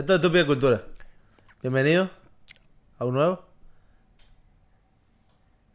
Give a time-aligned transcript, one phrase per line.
[0.00, 0.82] Esto es Estúpida Cultura.
[1.60, 2.08] Bienvenido
[2.98, 3.44] a un nuevo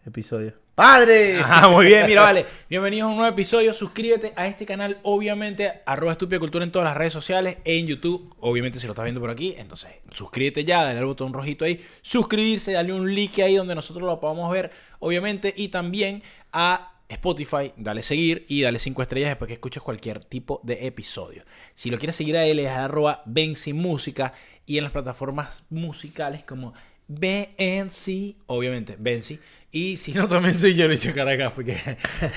[0.03, 0.55] episodio.
[0.73, 1.39] ¡Padre!
[1.45, 2.47] Ah, muy bien, mira, vale.
[2.67, 3.71] Bienvenidos a un nuevo episodio.
[3.71, 8.33] Suscríbete a este canal, obviamente, arroba estúpida cultura en todas las redes sociales, en YouTube.
[8.39, 11.85] Obviamente, si lo estás viendo por aquí, entonces suscríbete ya, dale al botón rojito ahí,
[12.01, 17.71] suscribirse, dale un like ahí donde nosotros lo podamos ver, obviamente, y también a Spotify,
[17.77, 21.43] dale seguir y dale 5 estrellas después que escuches cualquier tipo de episodio.
[21.73, 24.33] Si lo quieres seguir a él es arroba Benzi Música
[24.65, 26.73] y en las plataformas musicales como
[27.07, 29.39] BNC, obviamente, Benzi.
[29.71, 31.77] Y si no, también soy yo, le echo cara acá, porque...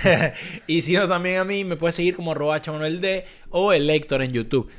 [0.66, 4.22] y si no, también a mí me puedes seguir como arroba D o el Lector
[4.22, 4.70] en YouTube.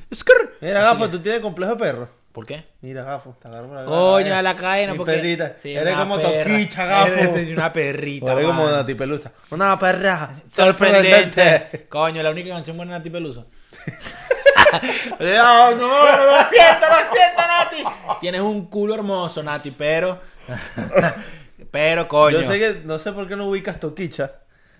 [0.61, 2.09] Mira, Gafo, tú tienes complejo de perro.
[2.39, 2.63] ¿Por qué?
[2.79, 5.11] Mira, Gafo, te agarro la Coño, a la cadena, Mi porque...
[5.11, 5.55] perrita.
[5.57, 6.53] Sí, Eres una como perra.
[6.53, 7.11] toquicha, Gafo.
[7.11, 8.71] Eres una perrita, Eres como.
[8.71, 9.33] Nati Pelusa.
[9.49, 11.87] Una perra Sorprendente.
[11.89, 13.43] Coño, la única canción buena de Nati Pelusa.
[15.19, 17.83] no, no, no, lo siento, lo siento, Nati.
[18.21, 20.21] Tienes un culo hermoso, Nati, pero.
[21.71, 22.39] pero, coño.
[22.39, 24.31] Yo sé que no sé por qué no ubicas Toquicha,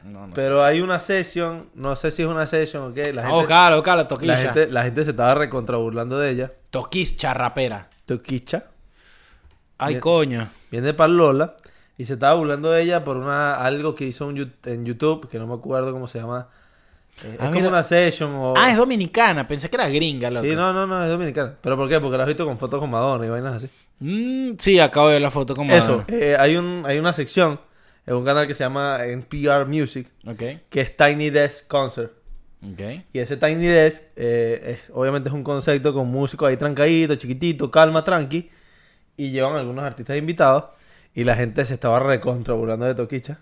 [0.04, 3.12] No, no pero hay una sesión, no sé si es una sesión o qué.
[3.14, 3.28] La sé.
[3.28, 6.52] gente, Oh, cala, cala, la gente, la gente se estaba recontra burlando de ella.
[6.70, 7.90] Toquischa rapera.
[8.06, 8.66] Toquicha
[9.78, 10.50] Ay, coño.
[10.72, 11.56] viene para Lola
[11.98, 15.38] y se estaba burlando de ella por una algo que hizo un en YouTube, que
[15.40, 16.48] no me acuerdo cómo se llama.
[17.24, 18.54] Eh, Ah, es como una session o...
[18.58, 19.46] Ah, es dominicana.
[19.48, 20.46] Pensé que era gringa, loco.
[20.46, 21.56] Sí, no, no, no, es dominicana.
[21.62, 22.00] ¿Pero por qué?
[22.00, 23.70] Porque la has visto con fotos con Madonna y vainas así.
[24.00, 25.74] Mm, sí, acabo de ver la foto como.
[25.74, 27.60] Eso, eh, hay, un, hay una sección
[28.10, 32.12] en un canal que se llama NPR Music, Ok, que es Tiny Desk Concert.
[32.64, 32.82] ok.
[33.14, 37.70] Y ese Tiny Desk, eh, es- obviamente es un concepto con músicos ahí trancaditos, chiquititos,
[37.70, 38.50] calma, tranqui.
[39.16, 40.66] Y llevan algunos artistas invitados.
[41.14, 43.40] Y la gente se estaba recontra burlando de Toquicha.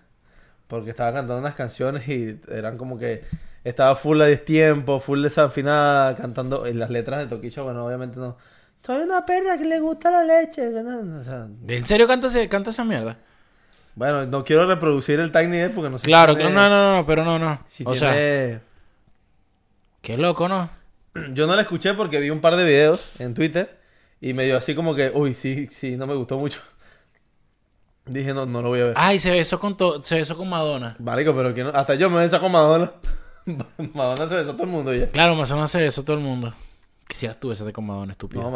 [0.67, 3.23] Porque estaba cantando unas canciones y eran como que
[3.63, 6.67] estaba full a destiempo, full desafinada, cantando.
[6.67, 8.37] Y las letras de Toquicha, bueno, obviamente no.
[8.85, 10.67] Soy una perra que le gusta la leche.
[10.67, 13.17] o sea, ¿En serio canta, canta esa mierda?
[13.97, 16.97] Bueno, no quiero reproducir el Tiny Desk porque no sé si Claro, tiene- no, no,
[16.97, 17.59] no, pero no, no.
[17.67, 18.59] si o sea, tiene-
[20.03, 20.69] qué loco, ¿no?
[21.33, 23.79] Yo no la escuché porque vi un par de videos en Twitter
[24.21, 26.59] y me dio así como que, uy, sí, sí, no me gustó mucho.
[28.05, 28.93] Dije, no, no lo voy a ver.
[28.95, 30.95] Ay, se besó con, to- se besó con Madonna.
[30.99, 32.93] Marico, pero que no, hasta yo me besé con Madonna.
[33.93, 35.07] Madonna se besó a todo el mundo ya.
[35.09, 36.53] Claro, Madonna se besó todo el mundo.
[37.07, 38.43] Quisieras tú besarte con Madonna, estúpido.
[38.43, 38.51] No,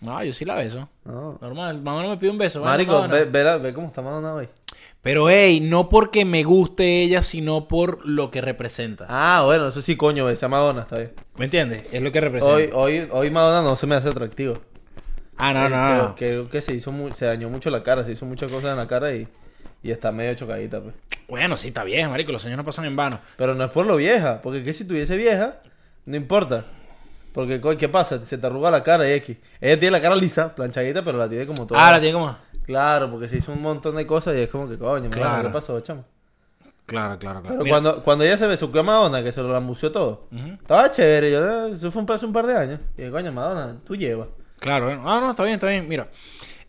[0.00, 0.88] No, yo sí la beso.
[1.04, 1.38] No.
[1.40, 2.62] Normal, Madonna me pide un beso.
[2.62, 3.14] Marico, Madonna.
[3.14, 4.48] ve, ve, la- ve cómo está Madonna hoy.
[5.02, 9.06] Pero, hey, no porque me guste ella, sino por lo que representa.
[9.08, 11.12] Ah, bueno, eso sí, coño, besé a Madonna, está bien.
[11.36, 11.92] ¿Me entiendes?
[11.94, 12.54] Es lo que representa.
[12.54, 14.58] Hoy, hoy, hoy Madonna no se me hace atractivo.
[15.36, 16.14] ah, no, Eh, no, creo, no.
[16.16, 18.76] creo que se hizo mu- se dañó mucho la cara, se hizo muchas cosas en
[18.76, 19.28] la cara y,
[19.82, 20.94] y está medio chocadita, pues.
[21.28, 22.32] Bueno, sí, está bien, marico.
[22.32, 23.18] Los años no pasan en vano.
[23.36, 25.60] Pero no es por lo vieja, porque que si tuviese vieja,
[26.06, 26.64] no importa.
[27.38, 28.20] Porque, ¿qué pasa?
[28.24, 29.36] Se te arruga la cara y X.
[29.60, 31.86] Ella tiene la cara lisa, planchadita, pero la tiene como toda.
[31.86, 32.36] Ah, la tiene como...
[32.66, 35.28] Claro, porque se hizo un montón de cosas y es como que, coño, Claro.
[35.30, 36.04] Madonna, ¿qué pasó, chamo?
[36.84, 37.42] Claro, claro, claro.
[37.42, 37.74] Pero Mira.
[37.74, 40.26] cuando, cuando ella se besuqueó a Madonna, que se lo lambució todo,
[40.60, 41.30] estaba chévere.
[41.30, 42.80] Yo, eh, eso fue un, hace un par de años.
[42.96, 44.26] Y dije, coño, Madonna, tú llevas.
[44.58, 45.02] Claro, bueno.
[45.06, 45.86] Ah, no, está bien, está bien.
[45.88, 46.08] Mira.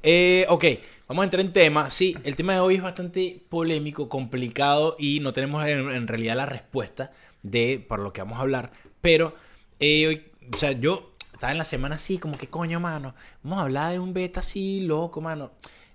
[0.04, 0.66] Eh, ok,
[1.08, 1.90] vamos a entrar en tema.
[1.90, 6.36] Sí, el tema de hoy es bastante polémico, complicado y no tenemos en, en realidad
[6.36, 8.72] la respuesta de por lo que vamos a hablar.
[9.02, 9.34] Pero,
[9.80, 13.60] eh, hoy, o sea, yo estaba en la semana así, como que coño, mano, vamos
[13.60, 15.52] a hablar de un beta así, loco, mano.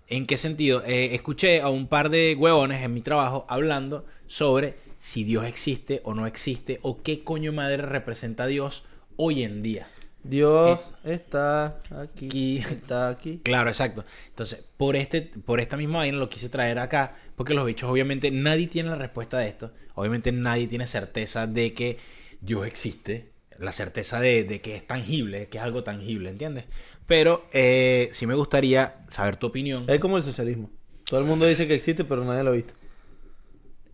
[0.09, 0.83] ¿En qué sentido?
[0.85, 6.01] Eh, escuché a un par de huevones en mi trabajo hablando sobre si Dios existe
[6.05, 8.85] o no existe o qué coño madre representa Dios
[9.17, 9.87] hoy en día.
[10.23, 12.59] Dios está aquí, Aquí.
[12.59, 13.39] está aquí.
[13.45, 14.05] Claro, exacto.
[14.29, 18.31] Entonces, por este, por esta misma vaina lo quise traer acá, porque los bichos, obviamente,
[18.31, 19.73] nadie tiene la respuesta de esto.
[19.95, 21.99] Obviamente, nadie tiene certeza de que
[22.41, 23.34] Dios existe.
[23.59, 26.65] La certeza de, de que es tangible, que es algo tangible, ¿entiendes?
[27.07, 29.85] Pero eh, sí me gustaría saber tu opinión.
[29.89, 30.71] Es como el socialismo.
[31.05, 32.75] Todo el mundo dice que existe, pero nadie lo ha visto.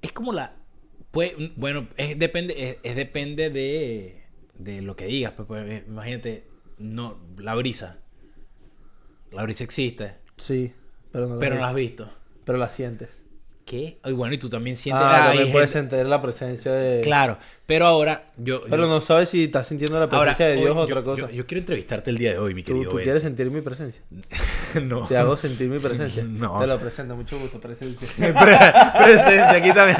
[0.03, 0.55] Es como la.
[1.11, 4.23] Pues, bueno, es depende, es, es depende de,
[4.55, 5.33] de lo que digas.
[5.33, 6.45] pues, pues, eh, imagínate,
[6.79, 7.99] no, la brisa.
[9.33, 10.73] La brisa existe, Sí,
[11.13, 12.11] pero no, pero lo no la has visto.
[12.45, 13.20] Pero la sientes.
[13.71, 13.99] ¿Qué?
[14.03, 15.05] Ay, bueno, y tú también sientes.
[15.05, 17.03] Ah, ah, también hay puedes gente- sentir la presencia de...
[17.03, 18.63] Claro, pero ahora yo.
[18.69, 21.29] Pero yo- no sabes si estás sintiendo la ahora, presencia de Dios o otra cosa.
[21.29, 22.91] Yo, yo quiero entrevistarte el día de hoy, mi ¿Tú, querido.
[22.91, 23.05] tú Benz.
[23.05, 24.03] quieres sentir mi presencia?
[24.83, 25.07] no.
[25.07, 26.25] Te hago sentir mi presencia.
[26.29, 26.59] No.
[26.59, 28.09] Te lo presento, mucho gusto, presencia.
[28.17, 28.35] Pre-
[29.05, 29.99] presencia, aquí también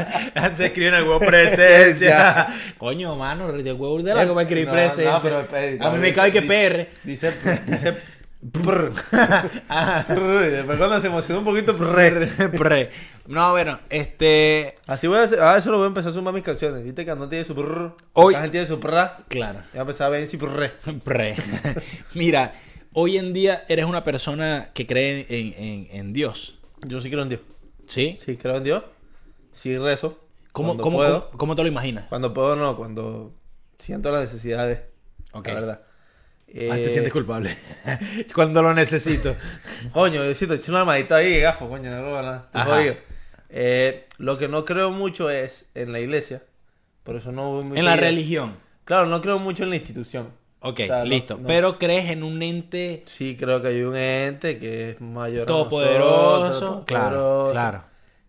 [0.57, 2.49] se escribe en el huevo presencia.
[2.77, 5.13] Coño, mano, de huevo de la escribir No, presencia.
[5.13, 6.89] no, pero, eh, a mí me cabe que dice- perre.
[7.05, 7.33] Dice,
[7.69, 7.97] dice
[8.41, 8.93] Cuando
[11.01, 11.75] se emociona un poquito.
[13.27, 14.75] No, bueno, este.
[14.87, 15.41] Así voy a hacer.
[15.41, 16.83] Ah, eso lo voy a empezar a sumar mis canciones.
[16.83, 17.95] Viste que no tiene su prr.
[18.15, 18.49] Hoy- Hoy.
[18.51, 19.25] tiene su prr.
[19.29, 19.61] Claro.
[19.75, 20.73] Ya empezar a ver si prr.
[22.15, 22.55] Mira,
[22.95, 26.59] hoy en día eres una persona que cree en, en- en Dios.
[26.87, 27.41] Yo sí creo en Dios.
[27.89, 28.17] ¿Sí?
[28.19, 28.85] Sí creo en Dios.
[29.53, 30.19] Sí rezo.
[30.53, 31.27] ¿Cómo, cómo, puedo.
[31.27, 32.07] cómo- cómo te lo imaginas?
[32.09, 33.33] Cuando puedo no, cuando
[33.79, 34.81] siento las necesidades.
[35.33, 35.47] Ok.
[35.49, 35.83] La verdad.
[36.53, 37.57] Ah, te Eh, sientes culpable.
[38.35, 39.37] Cuando lo necesito.
[39.93, 42.49] Coño, Diosito, eché una armadita ahí, gafo, coño, no Ajá.
[42.65, 42.97] jodido.
[43.51, 46.43] Eh, lo que no creo mucho es en la iglesia.
[47.05, 48.57] Por eso no voy muy En la religión.
[48.85, 50.31] Claro, no creo mucho en la institución.
[50.61, 51.37] Ok, O sea, no- listo.
[51.41, 51.47] no.
[51.47, 56.85] Pero crees en un ente Sí, creo que hay un ente que es mayor todopoderoso.
[56.87, 57.85] Claro, claro.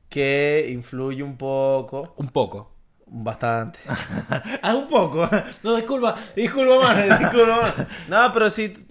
[0.10, 2.71] Que influye un poco, Un poco.
[3.12, 3.80] Bastante.
[4.62, 5.30] ah, un poco.
[5.64, 7.18] No, disculpa, disculpa, mano.
[7.20, 7.88] Disculpa, mano.
[8.08, 8.88] no, pero sí,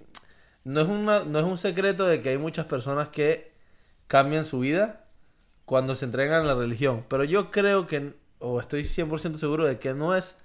[0.63, 3.51] no es, una, no es un secreto de que hay muchas personas que
[4.07, 5.05] cambian su vida
[5.65, 7.03] cuando se entregan a la religión.
[7.09, 10.37] Pero yo creo que, o estoy 100% seguro de que no es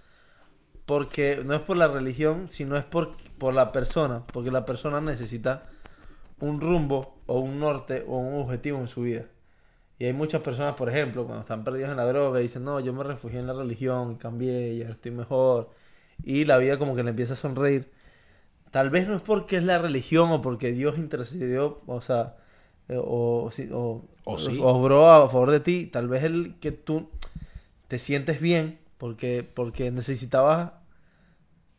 [0.86, 4.26] porque no es por la religión, sino es por, por la persona.
[4.32, 5.64] Porque la persona necesita
[6.40, 9.26] un rumbo o un norte o un objetivo en su vida.
[9.98, 12.92] Y hay muchas personas, por ejemplo, cuando están perdidas en la droga, dicen, no, yo
[12.92, 15.70] me refugié en la religión, cambié y ahora estoy mejor.
[16.24, 17.90] Y la vida como que le empieza a sonreír.
[18.70, 22.36] Tal vez no es porque es la religión o porque Dios intercedió, o sea,
[22.88, 24.02] eh, o, o, si- o,
[24.38, 24.58] sí.
[24.62, 25.86] o obró a favor de ti.
[25.86, 27.08] Tal vez el que tú
[27.88, 30.72] te sientes bien porque, porque necesitabas,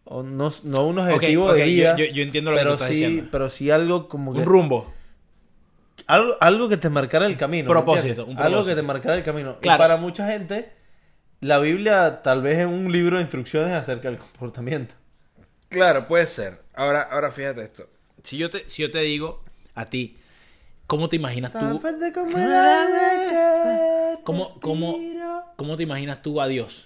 [0.06, 2.78] o no, no un objetivo ok, de yo- vida, yo- yo entiendo lo que pero
[2.78, 3.30] tú estás sí, diciendo.
[3.32, 4.40] pero sí algo como que...
[4.40, 4.94] Un rumbo.
[6.08, 7.66] Algo, algo que te marcara el camino.
[7.66, 9.60] ¿me Propósito, Algo que te marcara el camino.
[9.60, 9.76] Claro.
[9.76, 10.72] Y para mucha gente,
[11.42, 14.96] la Biblia tal vez es un libro de instrucciones acerca del comportamiento.
[15.70, 16.62] Claro, puede ser.
[16.74, 17.88] Ahora, ahora fíjate esto.
[18.24, 19.44] Si yo te, si yo te digo
[19.76, 20.18] a ti,
[20.88, 21.60] ¿cómo te imaginas tú?
[21.60, 22.12] ¿Cómo, te
[24.62, 24.98] cómo.
[25.56, 26.86] ¿Cómo te imaginas tú a Dios?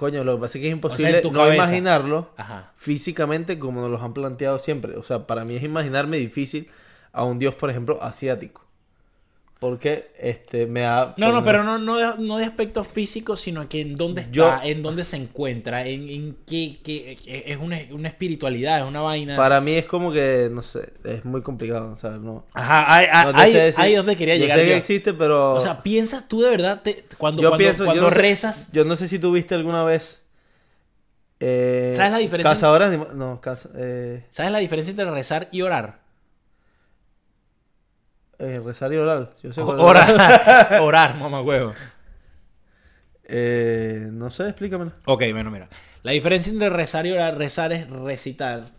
[0.00, 1.54] Coño, lo que pasa es que es O imposible sea, no cabeza.
[1.56, 2.72] imaginarlo Ajá.
[2.78, 4.96] físicamente como nos los han planteado siempre.
[4.96, 6.70] O sea, para mí es imaginarme difícil
[7.12, 8.64] a un dios, por ejemplo, asiático.
[9.60, 11.12] Porque este me da...
[11.18, 14.32] No, no, pero no, no, de, no de aspecto físico, sino que en dónde está,
[14.32, 19.02] Yo- en dónde se encuentra, en, en qué, qué- es una, una espiritualidad, es una
[19.02, 19.36] vaina.
[19.36, 22.46] Para mí es como que, no sé, es muy complicado, no...
[22.54, 23.74] Ajá, ahí, no decir.
[23.84, 24.58] ahí es donde quería Yo llegar.
[24.60, 24.76] sé que yo.
[24.76, 25.52] existe, pero...
[25.52, 28.72] O sea, piensas tú de verdad, te- cuando, yo cuando, pienso, cuando yo sé- rezas,
[28.72, 30.22] yo no sé si tú viste alguna vez.
[31.38, 32.50] eh, ¿Sabes la diferencia?
[32.54, 35.99] Cazadores de- No, caza- eh, ¿sabes la diferencia entre rezar y orar?
[38.40, 39.30] Eh, rezar y orar.
[39.42, 39.60] Yo sé.
[39.62, 41.72] Orar, orar, mamá huevo.
[43.24, 44.92] Eh, no sé, explícamelo.
[45.06, 45.68] Ok, bueno, mira.
[46.02, 48.70] La diferencia entre rezar y orar, rezar es recitar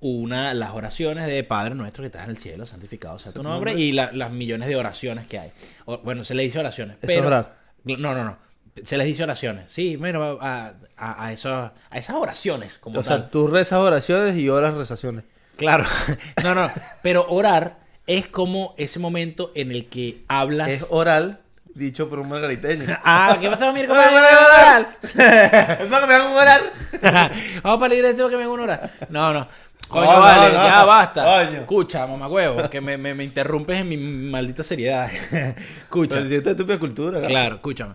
[0.00, 3.74] una, las oraciones de Padre nuestro que estás en el cielo, santificado sea tu nombre,
[3.74, 5.52] y la- las millones de oraciones que hay.
[5.86, 6.98] O- bueno, se le dice oraciones.
[7.00, 7.56] Pero, es orar.
[7.84, 8.36] No, no, no.
[8.84, 9.72] Se les dice oraciones.
[9.72, 11.70] Sí, bueno, a, a, a esas
[12.16, 13.20] oraciones como O tal.
[13.20, 15.24] sea, tú rezas oraciones y oras rezaciones.
[15.56, 15.84] Claro.
[16.42, 16.70] No, no.
[17.02, 20.68] Pero orar es como ese momento en el que hablas.
[20.68, 21.40] Es oral,
[21.74, 22.84] dicho por un margariteño.
[23.04, 24.88] Ah, ¿qué pasó, mi Ay, oral.
[25.02, 26.60] es para que me hagan un oral.
[27.62, 28.90] Vamos para la iglesia tengo que me haga una hora.
[29.08, 29.46] No, no.
[29.88, 30.64] Coño, No, vale, no.
[30.66, 31.22] ya basta.
[31.24, 31.60] Coño.
[31.60, 35.08] Escucha, mamagüevo, que me, me, me interrumpes en mi maldita seriedad.
[35.12, 36.16] Escucha.
[36.16, 37.20] Pero si esta es tu cultura.
[37.22, 37.94] Claro, escúchame.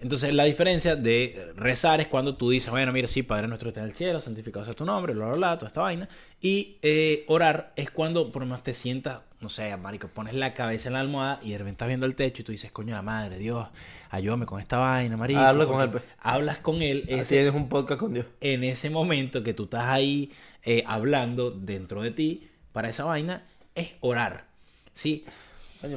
[0.00, 3.70] Entonces, la diferencia de rezar es cuando tú dices, bueno, mira, sí, Padre nuestro que
[3.70, 6.08] está en el cielo, santificado sea tu nombre, bla, bla, bla, toda esta vaina.
[6.40, 10.54] Y eh, orar es cuando por lo menos te sientas, no sé, marico, pones la
[10.54, 12.94] cabeza en la almohada y de repente estás viendo el techo y tú dices, coño,
[12.94, 13.68] la madre, Dios,
[14.10, 15.40] ayúdame con esta vaina, marico.
[15.40, 16.02] Habla con él, pues.
[16.20, 18.24] Hablas con él ese- Tienes un podcast con Dios.
[18.40, 23.44] en ese momento que tú estás ahí eh, hablando dentro de ti para esa vaina,
[23.74, 24.46] es orar.
[24.94, 25.24] ¿Sí?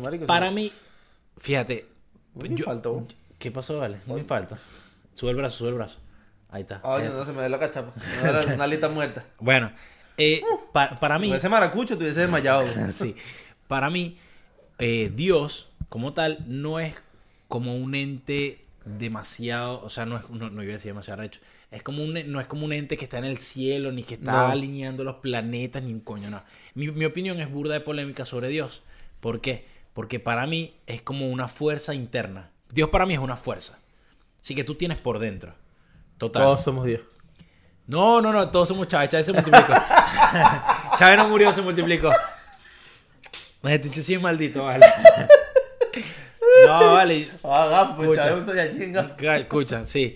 [0.01, 0.55] Marico, Para sí.
[0.55, 0.71] mí,
[1.37, 1.85] fíjate.
[2.35, 2.65] Yo-.
[3.43, 3.97] ¿Qué pasó, Vale?
[4.07, 4.57] Me falta.
[5.15, 5.97] Sube el brazo, sube el brazo.
[6.49, 6.79] Ahí está.
[6.83, 7.17] Oye, Eso.
[7.17, 7.91] no se me dé la cachapa.
[8.23, 9.25] Me da la- una alita muerta.
[9.37, 9.69] Bueno,
[10.17, 12.63] eh, pa- para mí, Ese maracucho tuviese desmayado.
[12.65, 12.91] güey.
[12.93, 13.15] sí,
[13.67, 14.17] para mí,
[14.79, 16.95] eh, Dios como tal no es
[17.49, 21.39] como un ente demasiado, o sea, no es, no, no iba a decir demasiado recho,
[21.69, 24.13] es como un, no es como un ente que está en el cielo, ni que
[24.15, 24.47] está No.
[24.47, 26.41] alineando los planetas, ni un coño, no.
[26.75, 28.83] Mi, mi opinión es burda de polémica sobre Dios.
[29.19, 29.65] ¿Por qué?
[29.93, 32.49] Porque para mí es como una fuerza interna.
[32.73, 33.77] Dios para mí es una fuerza.
[34.41, 35.53] Así que tú tienes por dentro.
[36.17, 36.43] Total.
[36.43, 37.01] Todos somos Dios.
[37.85, 39.09] No, no, no, todos somos Chávez.
[39.09, 39.73] Chávez se multiplicó.
[40.97, 42.11] Chávez no murió, se multiplicó.
[43.63, 44.85] Este sí es maldito, vale.
[46.65, 47.29] No, vale.
[47.43, 49.35] Gafo, pues Escucha.
[49.37, 50.15] Escucha, sí.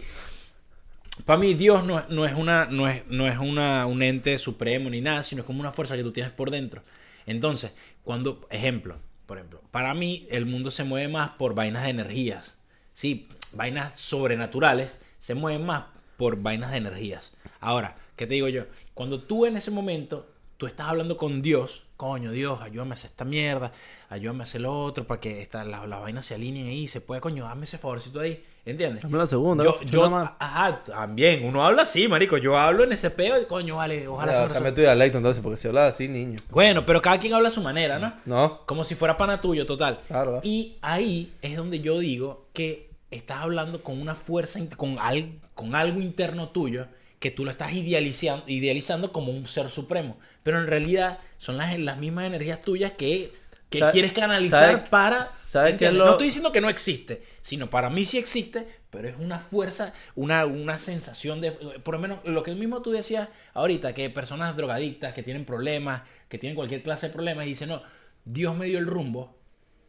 [1.25, 4.89] Para mí Dios no, no es una no es no es una un ente supremo
[4.89, 6.83] ni nada, sino es como una fuerza que tú tienes por dentro.
[7.25, 7.71] Entonces,
[8.03, 12.57] cuando ejemplo, por ejemplo, para mí el mundo se mueve más por vainas de energías.
[12.93, 17.33] Sí, vainas sobrenaturales se mueven más por vainas de energías.
[17.59, 18.63] Ahora, ¿qué te digo yo?
[18.93, 23.09] Cuando tú en ese momento tú estás hablando con Dios, coño, Dios, ayúdame a hacer
[23.09, 23.71] esta mierda,
[24.09, 27.01] ayúdame a hacer lo otro para que esta, las la vainas se alineen ahí, se
[27.01, 29.01] puede, coño, dame ese favorcito ahí, ¿entiendes?
[29.03, 30.31] Dame la segunda, Yo, yo, nada más.
[30.39, 34.31] ajá, también, uno habla así, marico, yo hablo en ese peo y coño, vale, ojalá
[34.33, 34.75] se Ya, me Cambia resuelva.
[34.75, 36.37] tu dialecto entonces, porque si hablas así, niño.
[36.51, 38.13] Bueno, pero cada quien habla a su manera, ¿no?
[38.25, 38.61] No.
[38.65, 39.99] Como si fuera pana tuyo, total.
[40.07, 40.39] Claro.
[40.43, 45.73] Y ahí es donde yo digo que estás hablando con una fuerza, con, al- con
[45.73, 46.85] algo interno tuyo,
[47.29, 50.17] que tú lo estás idealizando, idealizando como un ser supremo.
[50.43, 53.31] Pero en realidad son las, las mismas energías tuyas que,
[53.69, 55.21] que ¿Sabe- quieres canalizar sabe- para...
[55.21, 55.97] sabe ¿entiendes?
[55.99, 59.39] lo- No estoy diciendo que no existe, sino para mí sí existe, pero es una
[59.39, 61.51] fuerza, una, una sensación de...
[61.51, 66.03] Por lo menos lo que mismo tú decías ahorita, que personas drogadictas, que tienen problemas,
[66.29, 67.81] que tienen cualquier clase de problemas, y dicen, no,
[68.23, 69.35] Dios me dio el rumbo,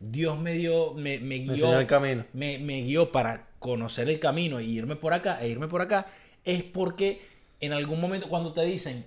[0.00, 2.24] Dios me dio, me, me guió, el camino.
[2.32, 6.06] Me, me guió para conocer el camino e irme por acá, e irme por acá,
[6.48, 7.22] es porque
[7.60, 9.04] en algún momento cuando te dicen,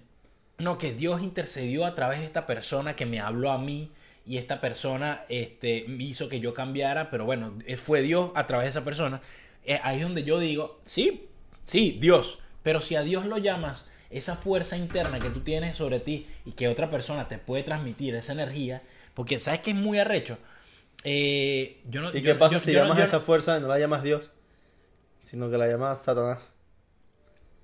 [0.58, 3.92] no, que Dios intercedió a través de esta persona que me habló a mí
[4.26, 8.66] y esta persona este, hizo que yo cambiara, pero bueno, eh, fue Dios a través
[8.66, 9.22] de esa persona.
[9.66, 11.28] Eh, ahí es donde yo digo, sí,
[11.66, 16.00] sí, Dios, pero si a Dios lo llamas, esa fuerza interna que tú tienes sobre
[16.00, 18.84] ti y que otra persona te puede transmitir esa energía,
[19.16, 20.38] porque sabes que es muy arrecho.
[21.04, 23.62] Eh, yo no, ¿Y yo- qué pasa yo- si yo llamas a esa fuerza y
[23.62, 24.30] no la llamas Dios?
[25.24, 26.51] Sino que la llamas Satanás.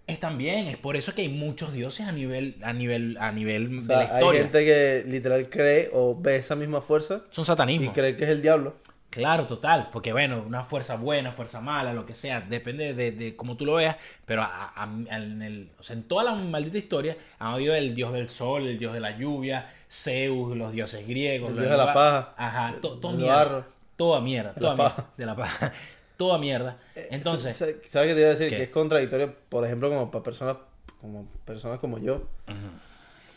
[0.08, 3.78] Es también, es por eso que hay muchos dioses a nivel, a nivel, a nivel
[3.78, 4.42] O de la hay historia.
[4.42, 7.92] gente que literal cree o ve esa misma fuerza Son y satanismo.
[7.94, 8.76] cree que es el diablo.
[9.10, 13.36] Claro, total, porque bueno, una fuerza buena, fuerza mala, lo que sea, depende de, de
[13.36, 13.96] cómo tú lo veas,
[14.26, 17.96] pero a- a- en, el- o sea, en toda la maldita historia ha habido el
[17.96, 21.78] dios del sol, el dios de la lluvia, Zeus, los dioses griegos, El dios de
[21.78, 25.74] la paja, ajá, to- el mierda, barro, toda mierda, toda mierda, de la paja,
[26.18, 26.80] toda mierda.
[26.96, 28.50] Entonces, Sa- sa- ¿Sabes qué te iba a decir?
[28.50, 28.58] ¿Qué?
[28.58, 30.58] Que es contradictorio, por ejemplo, como para personas
[31.00, 32.28] como personas como yo.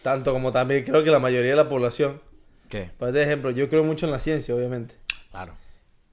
[0.02, 2.20] Tanto como también creo que la mayoría de la población.
[2.68, 2.90] ¿qué?
[2.99, 4.94] Por ejemplo, yo creo mucho en la ciencia, obviamente.
[5.30, 5.54] Claro.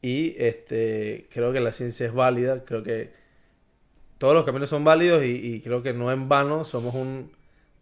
[0.02, 2.64] Y este creo que la ciencia es válida.
[2.66, 3.14] Creo que
[4.18, 7.32] todos los caminos son válidos y, y creo que no en vano somos un...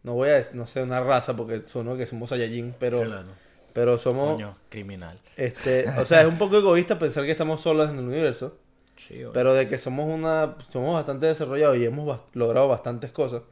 [0.03, 3.29] No voy a no sé, una raza porque sueno que somos Saiyajin, pero, Claro.
[3.73, 4.33] pero somos...
[4.33, 5.19] Coño, criminal.
[5.35, 8.57] Este, o sea, es un poco egoísta pensar que estamos solos en el universo.
[8.95, 9.23] Sí.
[9.33, 13.43] Pero de que somos una somos bastante desarrollados y hemos logrado bastantes cosas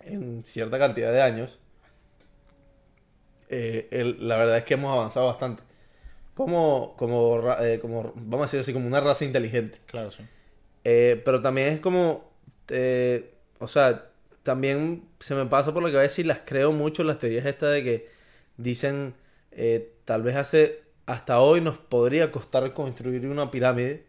[0.00, 1.58] en cierta cantidad de años,
[3.48, 5.62] eh, el- la verdad es que hemos avanzado bastante.
[6.34, 9.80] Como, como, eh, como, vamos a decir así, como una raza inteligente.
[9.86, 10.24] Claro, sí.
[10.84, 12.30] Eh, pero también es como,
[12.68, 14.10] eh, o sea,
[14.42, 17.84] también se me pasa por la cabeza y las creo mucho las teorías estas de
[17.84, 18.08] que
[18.56, 19.14] dicen,
[20.04, 24.04] tal vez hace, hasta hoy nos podría costar construir una pirámide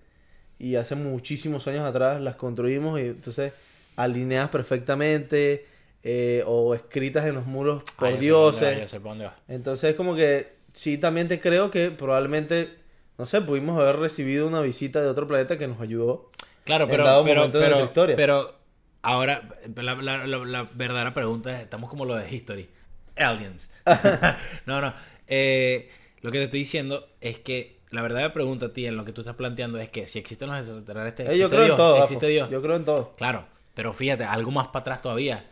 [0.59, 3.53] y hace muchísimos años atrás las construimos y entonces
[3.95, 5.65] alineadas perfectamente
[6.03, 8.89] eh, o escritas en los muros por Ah, por va, dioses.
[8.91, 9.29] sé dónde.
[9.47, 12.69] Entonces es como que sí, también te creo que probablemente,
[13.17, 16.29] no sé, pudimos haber recibido una visita de otro planeta que nos ayudó.
[16.63, 18.15] Claro, en pero, dado pero, momento de pero, historia.
[18.15, 18.55] pero
[19.01, 22.69] ahora la, la- la- la verdadera pregunta es, estamos como lo de History.
[23.15, 23.69] Aliens.
[24.65, 24.93] no, no.
[25.27, 25.89] eh,
[26.21, 29.11] lo que te estoy diciendo es que la verdadera pregunta a ti en lo que
[29.13, 31.77] tú estás planteando es que si existen los extraterrestres, Eh, yo existe creo en Dios,
[31.77, 32.27] todo, existe.
[32.27, 32.49] Dios.
[32.49, 33.15] Yo creo en todo.
[33.17, 35.49] Claro, pero fíjate, algo más para atrás todavía.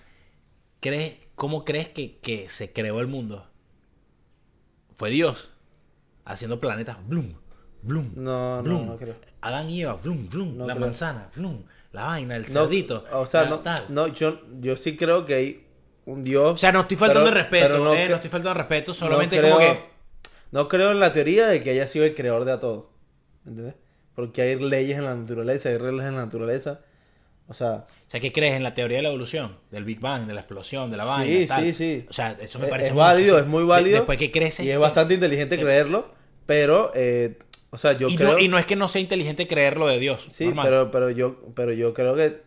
[0.80, 3.48] ¿Crees, ¿Cómo crees que, que se creó el mundo?
[4.96, 5.50] Fue Dios
[6.26, 7.34] haciendo planetas, blum,
[7.82, 8.86] blum, No, no, blum.
[8.88, 9.16] no creo.
[9.42, 10.86] Adán y Eva, blum, blum, No la creo.
[10.86, 13.04] manzana, blum, la vaina, el No, cerdito.
[13.12, 13.86] o sea, no, tal.
[13.90, 15.66] no yo, yo sí creo que hay
[16.06, 16.54] un Dios.
[16.54, 19.38] O sea, no estoy faltando pero- de respeto, no eh, no estoy faltando respeto, solamente
[19.38, 19.93] creo, como que...
[20.54, 22.92] No creo en la teoría de que haya sido el creador de a todo.
[23.46, 23.76] ¿Entendés?
[24.16, 26.82] Porque hay leyes en la naturaleza, hay reglas en la naturaleza.
[27.48, 29.58] O sea, O sea, ¿qué crees en la teoría de la evolución?
[29.72, 31.66] Del Big Bang, de la explosión, de la vaina, sí, tal?
[31.66, 32.06] sí, sí.
[32.10, 33.98] O sea, eso me parece es válido, es muy De- válido.
[33.98, 34.64] Después que crece...
[34.64, 36.14] y es bastante inteligente creerlo,
[36.46, 37.38] pero, eh,
[37.72, 38.34] o sea, yo y, creo...
[38.34, 40.28] no, y no es que no sea inteligente creerlo de Dios.
[40.32, 40.66] Sí, normal.
[40.66, 42.44] pero, pero, yo, pero yo creo que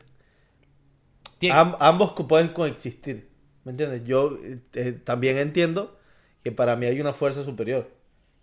[1.51, 3.29] Am- ambos pueden coexistir.
[3.65, 4.05] ¿Me entiendes?
[4.05, 5.99] Yo eh, eh, también entiendo
[6.43, 7.91] que para mí hay una fuerza superior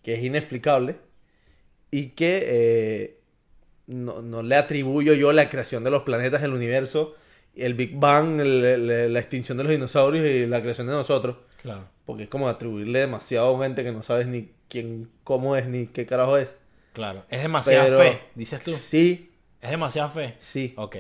[0.04, 0.98] que es inexplicable
[1.92, 3.20] y que eh,
[3.88, 7.16] no, no le atribuyo yo la creación de los planetas, el universo,
[7.56, 11.38] el Big Bang, el- el- la extinción de los dinosaurios y la creación de nosotros.
[11.62, 11.88] Claro.
[12.06, 15.68] Porque es como atribuirle demasiado a un ente que no sabes ni quién, cómo es,
[15.68, 16.56] ni qué carajo es.
[16.94, 18.72] Claro, es demasiada Pero fe, dices tú.
[18.72, 19.32] Sí,
[19.62, 20.36] Es demasiada fe.
[20.40, 20.74] sí.
[20.78, 20.98] Ok.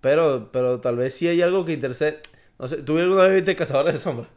[0.00, 2.20] Pero, pero tal vez sí hay algo que interese.
[2.58, 4.28] No sé, ¿tú alguna vez viste Cazadores de Sombras?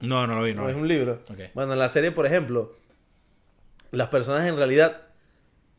[0.00, 1.22] No, no lo vi, no No, lo es un libro.
[1.28, 1.38] Ok.
[1.54, 2.76] Bueno, en la serie, por ejemplo,
[3.90, 5.02] las personas en realidad.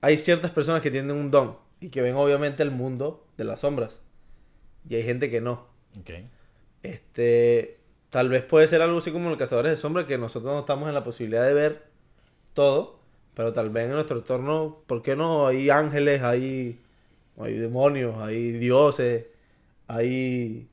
[0.02, 3.62] Hay ciertas personas que tienen un don y que ven obviamente el mundo de las
[3.62, 4.02] sombras.
[4.90, 5.68] Y hay gente que no.
[6.84, 7.78] Este.
[8.10, 10.90] Tal vez puede ser algo así como los cazadores de sombras, que nosotros no estamos
[10.90, 11.84] en la posibilidad de ver
[12.54, 13.00] todo.
[13.34, 15.48] Pero tal vez en nuestro entorno, ¿por qué no?
[15.48, 16.82] Hay ángeles, hay,
[17.40, 19.28] hay demonios, hay dioses,
[19.88, 20.68] hay,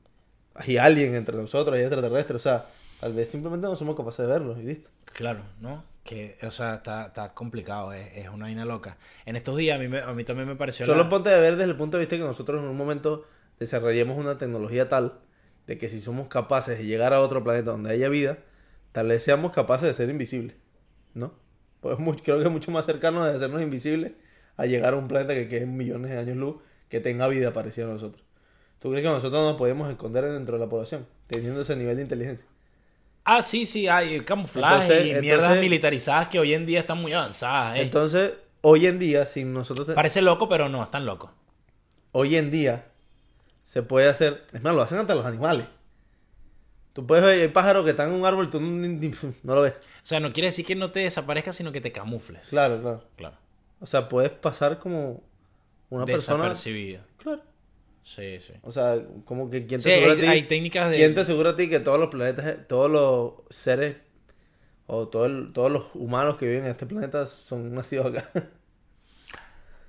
[0.55, 2.35] hay alguien entre nosotros, hay extraterrestres.
[2.35, 2.69] O sea,
[2.99, 4.89] tal vez simplemente no somos capaces de verlos y listo.
[5.13, 5.83] Claro, ¿no?
[6.09, 8.97] Que, o sea, está, está complicado, es, es una vaina loca.
[9.27, 10.83] En estos días a mí, me- a mí también me pareció...
[10.87, 13.27] Solo la- ponte a ver desde el punto de vista que nosotros en un momento
[13.59, 15.19] desarrollemos una tecnología tal
[15.67, 18.39] de que si somos capaces de llegar a otro planeta donde haya vida,
[18.91, 20.55] tal vez seamos capaces de ser invisibles,
[21.13, 21.31] ¿no?
[21.79, 24.13] Pues mu- creo que es mucho más cercano de hacernos invisibles
[24.57, 26.55] a llegar a un planeta que quede en millones de años luz
[26.89, 28.23] que tenga vida parecida a nosotros.
[28.79, 32.01] ¿Tú crees que nosotros nos podemos esconder dentro de la población teniendo ese nivel de
[32.01, 32.47] inteligencia?
[33.37, 36.99] Ah, sí, sí, hay camuflaje Entonces- y mierdas entonces- militarizadas que hoy en día están
[37.01, 37.77] muy avanzadas.
[37.77, 37.81] eh.
[37.81, 39.87] Entonces, hoy en día, sin nosotros...
[39.87, 41.31] te- Parece loco, pero no, están locos.
[42.11, 42.85] hoy en día
[43.63, 45.67] se puede hacer, es más, lo hacen hasta los animales.
[46.93, 48.59] Tú puedes ver el pájaro que está en un árbol y tú
[49.43, 49.73] no lo ves.
[50.03, 52.41] O sea, no quiere decir que no te desaparezcas, sino que te camufles.
[52.49, 53.03] Claro, claro.
[53.15, 53.37] Claro.
[53.79, 55.21] O sea, puedes pasar como
[55.89, 56.43] una persona.
[56.45, 57.01] Desapercibido.
[57.17, 57.41] Claro.
[58.15, 58.53] Sí, sí.
[58.61, 60.27] O sea, como que quién te Sí, asegura hay, a ti.
[60.27, 61.01] hay técnicas de...
[61.01, 63.97] ¿Quién te asegura a ti que todos los planetas, todos los seres
[64.87, 68.29] o todo el- todos los humanos que viven en este planeta son nacidos acá?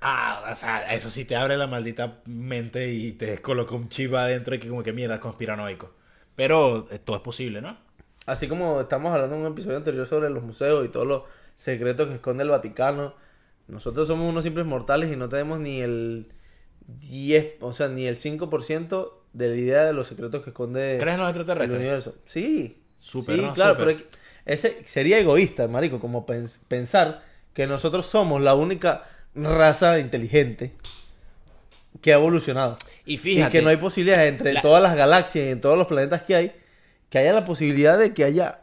[0.01, 4.13] Ah, o sea, eso sí te abre la maldita mente y te coloca un chip
[4.15, 5.93] adentro y que como que mierda, conspiranoico.
[6.35, 7.77] Pero eh, todo es posible, ¿no?
[8.25, 11.23] Así como estamos hablando en un episodio anterior sobre los museos y todos los
[11.55, 13.15] secretos que esconde el Vaticano,
[13.67, 16.31] nosotros somos unos simples mortales y no tenemos ni el
[16.99, 21.15] 10, o sea, ni el 5% de la idea de los secretos que esconde ¿Crees
[21.15, 21.79] en los el extraterrestres?
[21.79, 22.15] universo.
[22.25, 23.53] Sí, Súper, sí, ¿no?
[23.53, 23.97] claro, pero
[24.45, 30.73] ese sería egoísta, marico, como pens- pensar que nosotros somos la única raza inteligente
[32.01, 32.77] que ha evolucionado.
[33.05, 35.77] Y Y fíjate, que no hay posibilidades entre la- todas las galaxias y en todos
[35.77, 36.51] los planetas que hay,
[37.09, 38.61] que haya la posibilidad de que haya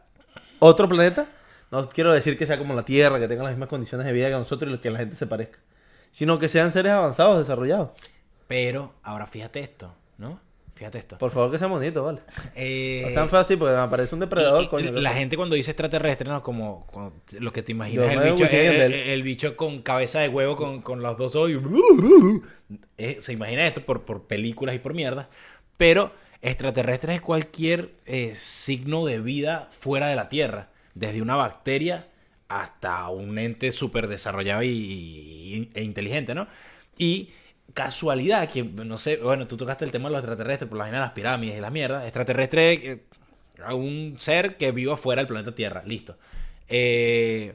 [0.59, 1.27] otro planeta.
[1.71, 4.27] No quiero decir que sea como la Tierra, que tenga las mismas condiciones de vida
[4.29, 5.59] que nosotros y que la gente se parezca.
[6.11, 7.91] Sino que sean seres avanzados, desarrollados.
[8.49, 10.41] Pero ahora fíjate esto, ¿no?
[10.75, 11.19] Fíjate esto.
[11.19, 12.21] Por favor, que sean bonitos, ¿vale?
[12.55, 14.91] Eh, No sean fácil porque me aparece un depredador, y- y coño.
[14.93, 16.41] la gente cuando dice extraterrestre, ¿no?
[16.43, 20.29] Como, como lo que te imaginas el bicho, el, el- el bicho con cabeza de
[20.29, 21.51] huevo con, con los dos ojos.
[22.97, 25.29] Eh, se imagina esto por, por películas y por mierda.
[25.77, 30.69] Pero extraterrestre es cualquier eh, signo de vida fuera de la Tierra.
[30.95, 32.07] Desde una bacteria
[32.49, 36.47] hasta un ente súper desarrollado y, y- e inteligente, ¿no?
[36.97, 37.31] Y
[37.79, 40.99] casualidad que, no sé, bueno, tú tocaste el tema de los extraterrestres, por la vaina
[40.99, 42.05] de las pirámides y la mierda.
[42.05, 43.03] Extraterrestre, eh,
[43.65, 46.17] a un ser que viva fuera del planeta Tierra, listo.
[46.69, 47.55] Eh,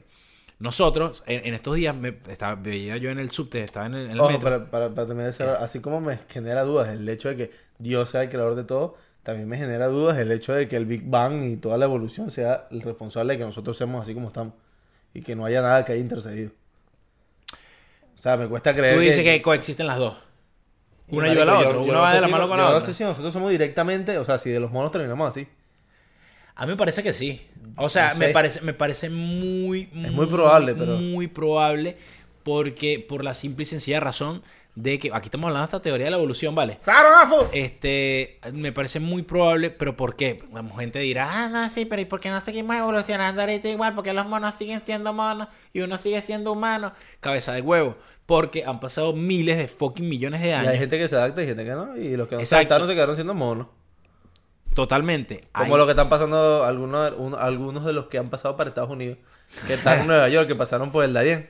[0.60, 4.06] nosotros, en, en estos días, me, estaba, veía yo en el subte, estaba en el,
[4.06, 4.44] en el Ojo, metro.
[4.50, 7.50] para, para, para terminar de cerrar, así como me genera dudas el hecho de que
[7.78, 10.86] Dios sea el creador de todo, también me genera dudas el hecho de que el
[10.86, 14.28] Big Bang y toda la evolución sea el responsable de que nosotros seamos así como
[14.28, 14.54] estamos
[15.12, 16.50] y que no haya nada que haya intercedido.
[18.24, 20.16] O sea, me cuesta creer Tú dices que coexisten las dos.
[21.08, 22.62] Una marico, ayuda a la otra, una no va de la mano no- con la
[22.64, 22.86] no otra.
[22.86, 25.46] sé si nosotros somos directamente, o sea, si de los monos terminamos así.
[26.54, 27.46] A mí me parece que sí.
[27.76, 31.98] O sea, No me parece, me parece muy, Es muy probable, pero- Muy probable
[32.44, 34.42] porque por la simple y sencilla razón
[34.76, 36.78] de que aquí estamos hablando de esta teoría de la evolución, ¿vale?
[36.82, 37.48] ¡Claro, gafo!
[37.52, 40.42] Este, me parece muy probable, pero ¿por qué?
[40.52, 43.94] La gente dirá, ah, no, sí, pero ¿y por qué no seguimos evolucionando ahorita igual?
[43.94, 46.92] Porque los monos siguen siendo monos y uno sigue siendo humano.
[47.20, 47.96] Cabeza de huevo.
[48.26, 50.68] Porque han pasado miles de fucking millones de Y años.
[50.68, 51.96] hay gente que se adapta y gente que no.
[51.96, 53.66] Y los que no se adaptaron se quedaron siendo monos.
[54.74, 55.44] Totalmente.
[55.52, 58.70] Como Hay- lo que están pasando algunos, uno- algunos de los que han pasado para
[58.70, 59.18] Estados Unidos.
[59.66, 61.48] Que están en Nueva York, que pasaron por el Darién.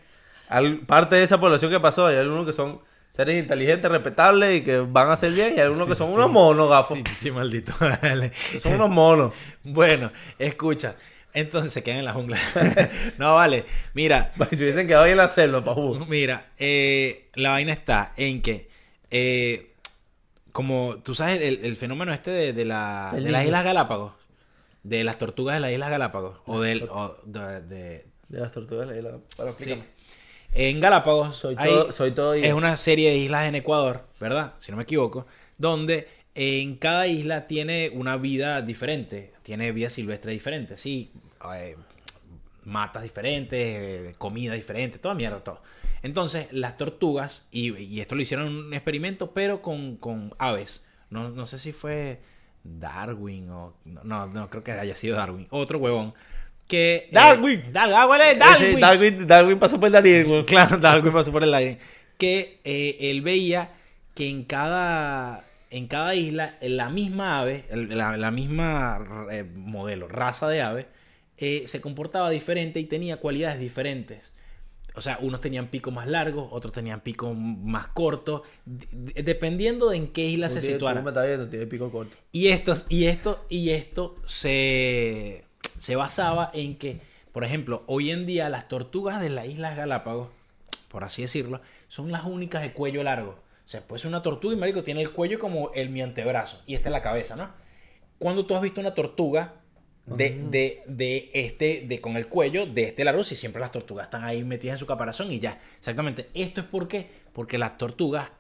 [0.49, 4.65] Al- parte de esa población que pasó, hay algunos que son seres inteligentes, respetables y
[4.65, 5.53] que van a hacer bien.
[5.57, 6.99] Y hay algunos que son unos monos, gafos.
[6.99, 7.73] Sí, sí, maldito.
[8.03, 8.33] Dale.
[8.61, 9.33] Son unos monos.
[9.63, 10.97] Bueno, escucha.
[11.35, 12.39] Entonces se quedan en la jungla.
[13.19, 13.65] no, vale.
[13.93, 16.07] Mira, Si hubiesen quedado ahí en la selva, pa' jugo.
[16.07, 16.51] mira.
[16.59, 18.69] eh, la vaina está en que,
[19.11, 19.73] eh,
[20.53, 23.45] como tú sabes, el, el fenómeno este de, de la, de las.
[23.45, 24.13] Islas Galápagos,
[24.85, 28.93] de las tortugas de las Islas Galápagos, o del, o de- de- las tortugas de
[28.95, 29.19] la isla.
[29.37, 29.83] Para sí.
[30.53, 34.55] En Galápagos Soy hay- todo, soy todo es una serie de islas en Ecuador, ¿verdad?
[34.61, 35.27] Si no me equivoco,
[35.59, 41.11] donde en cada isla tiene una vida diferente, tiene vida silvestre diferente, sí,
[41.57, 41.77] eh,
[42.65, 45.63] matas diferentes, eh, comida diferente, toda mierda, todo.
[46.03, 50.85] Entonces, las tortugas, y, y esto lo hicieron en un experimento, pero con, con aves,
[51.11, 52.21] no, no sé si fue
[52.65, 53.75] Darwin o...
[53.85, 55.47] No, no creo que haya sido Darwin.
[55.51, 56.15] Otro huevón.
[56.67, 56.95] Que...
[56.97, 57.73] eh, Darwin.
[57.73, 58.81] Dar- ah, Darwin.
[58.81, 60.45] Darwin, Darwin pasó por el güey.
[60.47, 61.79] Claro, Darwin pasó por el aire.
[62.19, 63.71] Que eh, él veía
[64.15, 70.49] que en cada, en cada isla, la misma ave, la, la misma eh, modelo, raza
[70.49, 70.87] de ave,
[71.39, 74.33] eh, se comportaba diferente y tenía cualidades diferentes.
[74.97, 79.97] O sea, unos tenían pico más largos, otros tenían pico más cortos, de- dependiendo de
[79.97, 81.01] en qué isla se Tú tienes- situara.
[81.01, 82.17] Tú me estás viendo, tiene pico corto.
[82.31, 85.45] Y estos, y esto, y esto se,
[85.79, 87.01] se basaba en que,
[87.33, 90.29] por ejemplo, hoy en día las tortugas de las Islas Galápagos,
[90.89, 93.31] por así decirlo, son las únicas de cuello largo.
[93.67, 96.61] O sea, puede ser una tortuga y marico tiene el cuello como el mi antebrazo.
[96.67, 97.51] Y esta es la cabeza, ¿no?
[98.19, 99.55] Cuando tú has visto una tortuga
[100.07, 104.05] de, de, de este, de con el cuello de este largo, si siempre las tortugas
[104.05, 105.61] están ahí metidas en su caparazón y ya.
[105.79, 106.29] Exactamente.
[106.35, 107.11] Esto es por qué?
[107.33, 108.31] Porque las tortugas,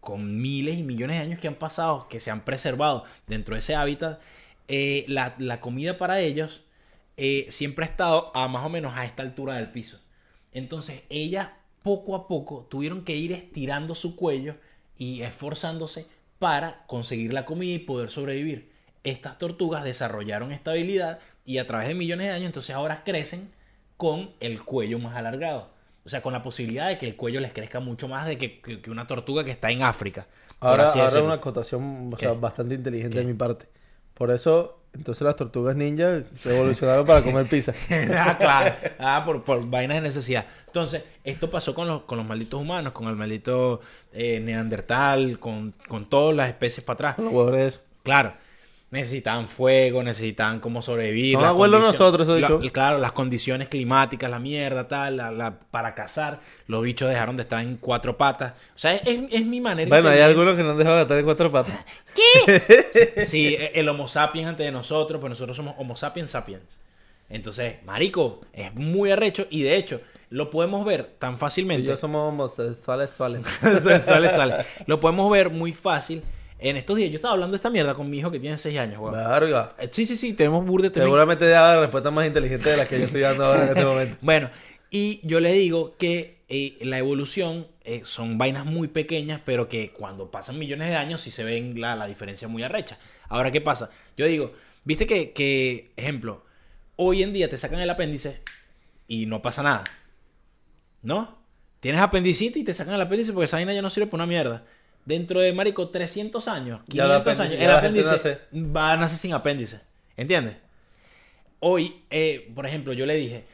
[0.00, 3.58] con miles y millones de años que han pasado, que se han preservado dentro de
[3.58, 4.20] ese hábitat,
[4.68, 6.62] eh, la, la comida para ellos
[7.16, 10.00] eh, siempre ha estado a más o menos a esta altura del piso.
[10.52, 11.50] Entonces, ellas
[11.82, 14.56] poco a poco tuvieron que ir estirando su cuello
[14.96, 16.06] y esforzándose
[16.38, 18.69] para conseguir la comida y poder sobrevivir.
[19.04, 23.50] Estas tortugas desarrollaron esta habilidad y a través de millones de años, entonces ahora crecen
[23.96, 25.70] con el cuello más alargado.
[26.04, 28.60] O sea, con la posibilidad de que el cuello les crezca mucho más de que,
[28.60, 30.26] que- que una tortuga que está en África.
[30.60, 31.24] Ahora, ahora decirlo.
[31.26, 32.38] una acotación o sea, ¿Qué?
[32.38, 33.20] bastante inteligente ¿Qué?
[33.20, 33.66] de mi parte.
[34.14, 37.72] Por eso, entonces las tortugas ninja se evolucionaron para comer pizza.
[38.14, 38.74] ah, claro.
[38.98, 40.44] Ah, por, por vainas de necesidad.
[40.66, 43.80] Entonces, esto pasó con los, con los malditos humanos, con el maldito
[44.12, 47.14] eh, Neandertal, con, con todas las especies para atrás.
[47.16, 47.80] Con los huevos de eso.
[48.02, 48.34] Claro.
[48.92, 51.36] Necesitaban fuego, necesitaban cómo sobrevivir.
[51.38, 52.72] Abuelos condicion- nosotros, eso la- dicho.
[52.72, 56.40] Claro, las condiciones climáticas, la mierda, tal, la, la- para cazar.
[56.66, 58.54] Los bichos dejaron de estar en cuatro patas.
[58.74, 61.02] O sea, es, es- es mi manera Bueno, hay algunos que no han dejado de
[61.02, 61.78] estar en cuatro patas.
[63.24, 66.62] Sí, el Homo sapiens antes de nosotros, pues nosotros somos Homo sapiens sapiens.
[67.28, 70.00] Entonces, marico, es muy arrecho y de hecho
[70.30, 71.86] lo podemos ver tan Y fácilmente.
[71.86, 74.66] yo somos homosexuales, suales.
[74.86, 76.22] Lo podemos ver muy fácil.
[76.60, 78.78] En estos días yo estaba hablando de esta mierda con mi hijo que tiene 6
[78.78, 79.14] años, weón.
[79.14, 79.74] Verga.
[79.78, 81.06] Eh, Sí, sí, sí, tenemos burde también.
[81.06, 83.84] Seguramente daba la respuesta más inteligente de la que yo estoy dando ahora en este
[83.84, 84.16] momento.
[84.20, 84.50] Bueno,
[84.90, 89.90] y yo le digo que eh, la evolución eh, son vainas muy pequeñas, pero que
[89.92, 92.98] cuando pasan millones de años sí se ven la, la diferencia muy arrecha.
[93.28, 93.90] Ahora, ¿qué pasa?
[94.16, 94.52] Yo digo,
[94.84, 96.44] viste que, que, ejemplo,
[96.96, 98.42] hoy en día te sacan el apéndice
[99.08, 99.84] y no pasa nada.
[101.02, 101.38] ¿No?
[101.80, 104.26] Tienes apendicitis y te sacan el apéndice porque esa vaina ya no sirve para una
[104.26, 104.64] mierda.
[105.04, 108.38] Dentro de, marico, 300 años, 500 Ya el apéndice- años, el apéndice
[108.76, 109.80] va a nacer sin apéndice.
[110.16, 110.56] ¿Entiendes?
[111.60, 113.44] Hoy, eh, por ejemplo, yo le dije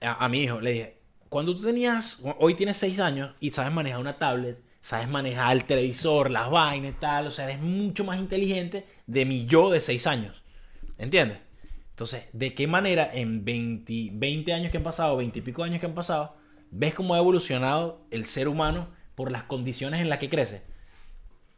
[0.00, 0.96] a, a mi hijo, le dije,
[1.28, 5.64] cuando tú tenías, hoy tienes 6 años y sabes manejar una tablet, sabes manejar el
[5.64, 9.80] televisor, las vainas y tal, o sea, eres mucho más inteligente de mi yo de
[9.80, 10.42] 6 años.
[10.98, 11.38] ¿Entiendes?
[11.90, 15.80] Entonces, ¿de qué manera en 20, 20 años que han pasado, 20 y pico años
[15.80, 16.36] que han pasado,
[16.70, 20.62] ves cómo ha evolucionado el ser humano por las condiciones en las que crece?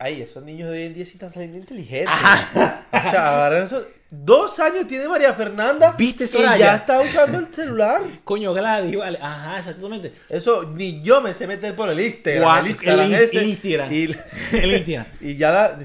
[0.00, 2.14] Ay, esos niños de hoy en día sí están saliendo inteligentes.
[2.14, 3.86] O sea, esos...
[4.10, 5.94] Dos años tiene María Fernanda.
[5.98, 6.56] ¿Viste, Y Soraya?
[6.56, 8.00] ya está usando el celular.
[8.24, 9.18] Coño, Gladys, vale.
[9.20, 10.14] Ajá, exactamente.
[10.30, 12.64] Eso ni yo me sé meter por el Instagram.
[12.64, 13.38] El Instagram el ese.
[13.38, 13.92] el Instagram.
[13.92, 14.02] Y,
[14.56, 15.06] El Instagram.
[15.20, 15.78] y ya la...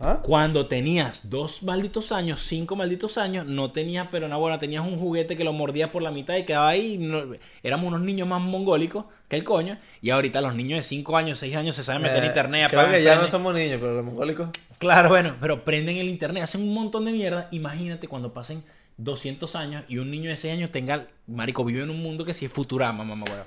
[0.00, 0.18] ¿Ah?
[0.22, 4.98] Cuando tenías dos malditos años, cinco malditos años, no tenías, pero no, bueno, tenías un
[4.98, 6.98] juguete que lo mordías por la mitad y quedaba ahí.
[6.98, 7.22] no-
[7.62, 9.78] éramos unos niños más mongólicos que el coño.
[10.02, 12.66] Y ahorita los niños de cinco años, seis años se saben meter en Eh, internet.
[12.70, 14.48] Creo que ya no somos niños, pero los mongólicos...
[14.78, 17.48] Claro, bueno, pero prenden el internet, hacen un montón de mierda.
[17.52, 18.64] Imagínate cuando pasen
[18.96, 22.34] 200 años y un niño de 6 años tenga, marico, vive en un mundo que
[22.34, 23.44] sí es Futurama, mamá, bueno.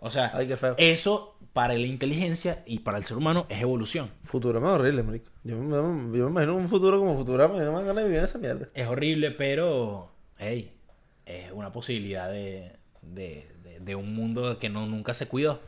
[0.00, 0.74] O sea, Ay, qué feo.
[0.78, 4.10] eso para la inteligencia y para el ser humano es evolución.
[4.24, 5.30] Futurama es horrible, marico.
[5.44, 5.76] Yo me,
[6.18, 8.24] yo me imagino un futuro como Futurama y no me dan ganas de vivir en
[8.24, 8.68] esa mierda.
[8.74, 10.74] Es horrible, pero, hey,
[11.26, 15.60] es una posibilidad de, de, de- de un mundo que no, nunca se cuidó.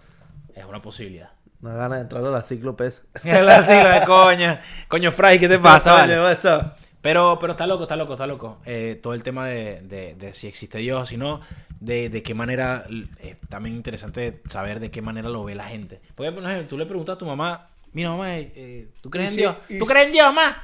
[0.55, 1.31] Es una posibilidad.
[1.61, 3.03] Me dan ganas de entrar a la ciclopes.
[3.25, 4.61] la sigla de coña.
[4.89, 5.93] Coño, Fry, ¿qué te pasa?
[5.93, 6.15] vale?
[6.15, 6.73] Coño, eso.
[7.03, 8.59] Pero, pero está loco, está loco, está loco.
[8.65, 11.41] Eh, todo el tema de, de- de si existe Dios, si no,
[11.81, 12.87] de, de qué manera,
[13.21, 16.01] es también interesante saber de qué manera lo ve la gente.
[16.15, 19.29] Porque, por ejemplo, tú le preguntas a tu mamá, mira mamá, eh, eh, ¿tú crees
[19.31, 19.57] en si- Dios?
[19.67, 20.63] ¿Tú si- crees en Dios, mamá?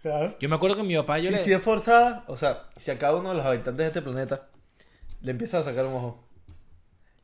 [0.00, 0.34] Claro.
[0.40, 1.38] Yo me acuerdo que mi papá, yo Y le...
[1.38, 4.48] si es forzada, o sea, si a cada uno de los habitantes de este planeta
[5.22, 6.24] le empieza a sacar un ojo.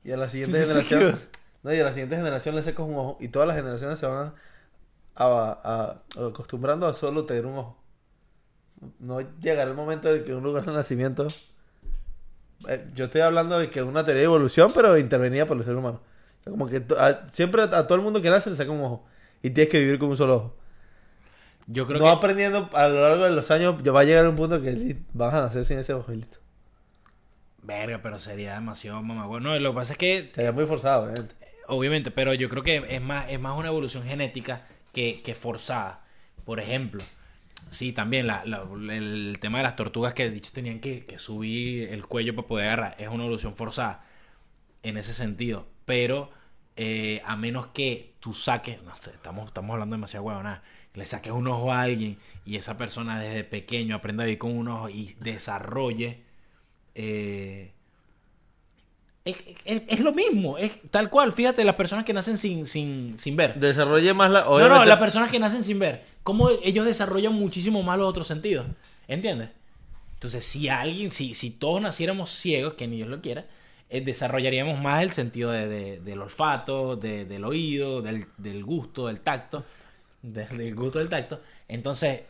[0.04, 1.18] Y a la siguiente generación.
[1.62, 3.16] No, y a la siguiente generación le sacas un ojo.
[3.20, 4.32] Y todas las generaciones se van
[5.14, 5.60] a, a-
[6.18, 7.76] a- acostumbrando a solo tener un ojo.
[8.98, 11.26] No llegará el momento en que un lugar de nacimiento.
[12.68, 15.64] eh, yo estoy hablando de que es una teoría de evolución, pero intervenida por el
[15.64, 16.00] ser humano.
[16.40, 18.80] O sea, como que a- siempre a, todo el mundo que nace le saca un
[18.82, 19.06] ojo.
[19.42, 20.56] Y tienes que vivir con un solo ojo.
[21.66, 22.10] Yo creo no que...
[22.10, 25.34] aprendiendo a lo largo de los años, ya va a llegar un punto que vas
[25.34, 26.38] a nacer sin ese ojo y listo.
[27.62, 29.26] Verga, pero sería demasiado mamá.
[29.26, 31.34] Bueno, lo que pasa es que Sería muy forzado, obviamente.
[31.68, 36.04] Obviamente, pero yo creo que es más, es más una evolución genética que, que forzada.
[36.44, 37.08] Por ejemplo,
[37.70, 42.34] sí, también el tema de las tortugas que dicho tenían que, que subir el cuello
[42.34, 44.04] para poder agarrar es una evolución forzada
[44.82, 45.66] en ese sentido.
[45.84, 46.30] Pero
[46.76, 50.62] eh, a menos que tú saques, no sé, estamos, estamos hablando demasiado huevonada,
[50.94, 54.56] le saques un ojo a alguien y esa persona desde pequeño aprenda a vivir con
[54.56, 56.24] un ojo y desarrolle.
[56.94, 57.72] eh,
[59.24, 61.32] es, es- es lo mismo, es tal cual.
[61.32, 63.54] Fíjate, las personas que nacen sin, sin, sin ver.
[63.60, 64.40] Desarrolle más la.
[64.40, 66.04] No, no, obviamente- las personas que nacen sin ver.
[66.22, 68.66] Cómo ellos desarrollan muchísimo más los otros sentidos.
[69.08, 69.50] ¿Entiendes?
[70.14, 73.46] Entonces, si alguien, si, si todos naciéramos ciegos, que ni Dios lo quiera,
[73.88, 79.06] eh, desarrollaríamos más el sentido de, de- del olfato, de- del oído, del, del gusto,
[79.06, 79.64] del tacto.
[80.22, 81.40] de- del gusto del tacto.
[81.68, 82.20] Entonces,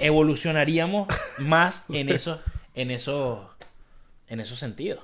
[0.00, 2.38] evolucionaríamos más en esos,
[2.74, 3.40] en esos,
[4.28, 5.00] en esos sentidos.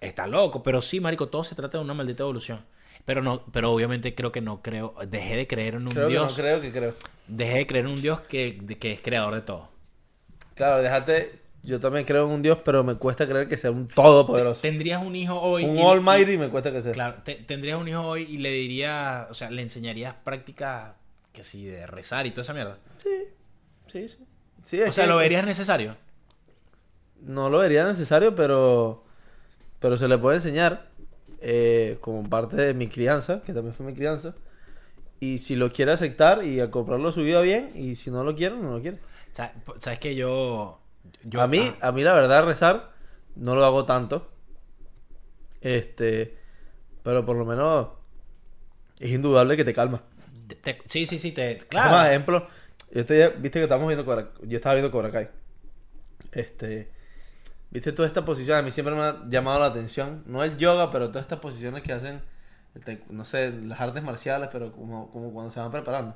[0.00, 2.64] Está loco, pero sí, marico, todo se trata de una maldita evolución.
[3.04, 6.12] Pero no, pero obviamente creo que no creo, dejé de creer en un Creo que
[6.12, 6.94] dios, no, creo que creo.
[7.28, 9.68] dejé de creer en un dios que, de- que es creador de todo.
[10.54, 11.40] Claro, déjate.
[11.62, 14.60] Yo también creo en un Dios, pero me cuesta creer que sea un todopoderoso.
[14.60, 15.64] Tendrías un hijo hoy.
[15.64, 16.92] Un y- Almighty me cuesta que sea.
[16.92, 20.94] claro, te- tendrías un hijo hoy y le dirías, o sea, le enseñarías prácticas
[21.32, 22.78] que sí, de rezar y toda esa mierda.
[22.98, 23.10] Sí,
[23.86, 24.06] sí,
[24.62, 24.80] sí.
[24.82, 25.96] O sea, que ¿lo verías necesario?
[27.20, 29.04] No lo vería necesario, pero.
[29.80, 30.90] Pero se le puede enseñar.
[31.40, 34.34] eh, como parte de mi crianza, que también fue mi crianza.
[35.20, 38.34] Y si lo quiere aceptar y acoplarlo a su vida bien, y si no lo
[38.34, 38.98] quiere, no lo quiere.
[39.32, 40.80] O sea, po- sabes que yo,
[41.24, 42.92] yo a mí, ah, a mí la verdad, rezar
[43.36, 44.30] no lo hago tanto.
[45.60, 46.36] Este.
[47.02, 47.88] Pero por lo menos
[49.00, 50.02] es indudable que te calma.
[50.48, 52.08] te- te- sí, sí, sí, te, claro.
[52.08, 52.46] ejemplo,
[52.92, 55.28] yo viste que estamos viendo Cobra, yo estaba viendo Cobra Kai.
[56.32, 56.90] Este,
[57.76, 60.90] viste toda esta posición, a mí siempre me ha llamado la atención, no el yoga,
[60.90, 62.20] pero todas estas posiciones que hacen,
[63.10, 66.14] no sé, las artes marciales, pero como, como cuando se van preparando.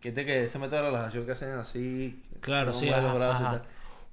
[0.00, 3.10] Que es de que ese método de relajación que hacen así, Claro, sí, mueven los
[3.10, 3.52] ajá, brazos y ajá.
[3.52, 3.62] tal.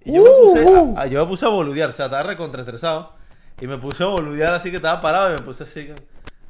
[0.06, 3.14] Y yo, me puse a, a- yo me puse a boludear, o sea, estaba recontraestresado.
[3.60, 5.90] Y me puse a boludear así que estaba parado y me puse así,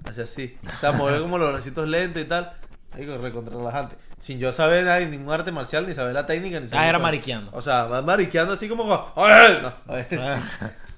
[0.05, 0.57] así, así.
[0.73, 2.53] O sea, mover como los bracitos lentos y tal.
[2.93, 3.95] Ahí recontra relajante.
[4.19, 6.97] Sin yo saber nada, ningún arte marcial, ni saber la técnica, ni saber Ah, era
[6.97, 7.03] nada.
[7.03, 7.51] mariqueando.
[7.53, 8.85] O sea, más mariqueando así como.
[8.85, 9.73] No, Ah.
[10.09, 10.19] sin,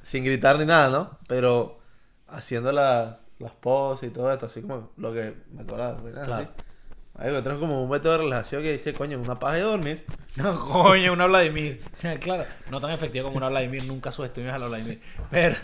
[0.02, 1.20] sin gritar ni nada, ¿no?
[1.28, 1.80] Pero
[2.28, 6.02] haciendo las, las poses y todo esto, así como lo que me acordaba.
[6.02, 6.26] ¿verdad?
[6.26, 6.44] Claro.
[6.44, 6.52] Así.
[7.16, 10.06] Ahí como un método de relajación que dice, coño, una paja de dormir.
[10.36, 11.80] No, coño, una Vladimir.
[12.20, 15.00] claro, no tan efectivo como una Vladimir, nunca subestimes a la Vladimir.
[15.30, 15.56] Pero,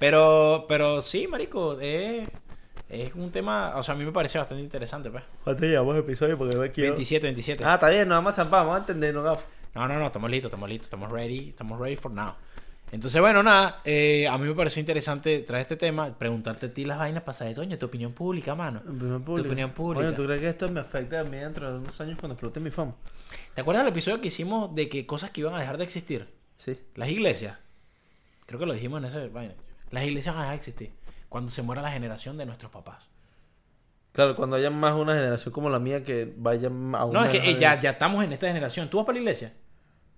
[0.00, 2.28] pero, pero sí, marico, es,
[3.02, 5.24] es un tema, o sea, a mí me parece bastante interesante, pues.
[5.42, 6.38] ¿Cuánto llevamos episodio?
[6.38, 6.92] Porque me quiero...
[6.92, 7.64] 27, 27.
[7.64, 9.46] Ah, está bien, nada más zampamos, vamos a entender, no gafo.
[9.74, 12.34] No, no, no, estamos listos, estamos listos, estamos ready, estamos ready for now.
[12.92, 16.84] Entonces, bueno, nada, eh, a mí me pareció interesante traer este tema, preguntarte a ti
[16.84, 18.82] las vainas pasadas, doña, tu opinión pública, mano.
[18.86, 20.06] Opinión Tu opinión pública.
[20.06, 22.60] Oye, ¿tú crees que esto me afecta a mí dentro de unos años cuando explote
[22.60, 22.94] mi fama?
[23.54, 26.28] ¿Te acuerdas del episodio que hicimos de que cosas que iban a dejar de existir?
[26.58, 26.78] Sí.
[26.94, 27.58] Las iglesias.
[28.46, 29.54] Creo que lo dijimos en ese vaina.
[29.90, 31.03] Las iglesias van a dejar de existir
[31.34, 33.08] cuando se muera la generación de nuestros papás.
[34.12, 37.08] Claro, cuando haya más una generación como la mía que vaya a una...
[37.12, 38.88] No, es que eh, ya, ya estamos en esta generación.
[38.88, 39.52] ¿Tú vas para la iglesia?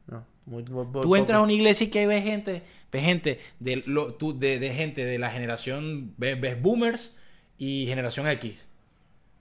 [0.07, 3.41] No, muy, muy- muy Tú entras a una iglesia y que ves gente, ves gente
[3.61, 7.17] de, lo, tú- de, de gente de la generación, ves, ves boomers
[7.57, 8.63] y generación X.